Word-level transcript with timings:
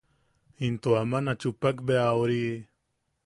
Into 0.67 0.89
aman 1.01 1.27
a 1.31 1.35
chupak 1.41 1.77
bea 1.87 2.07
ori. 2.21 2.41